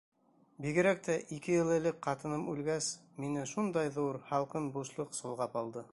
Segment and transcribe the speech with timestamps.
[0.65, 2.89] Бигерәк тә ике йыл элек ҡатыным үлгәс...
[3.25, 5.89] мине шундай ҙур, һалҡын бушлыҡ солғап алды.